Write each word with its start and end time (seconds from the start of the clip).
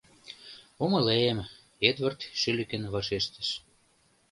—Умылем,— 0.83 1.37
Эдвард 1.89 2.19
шӱлыкын 2.39 2.83
вашештыш. 2.93 3.49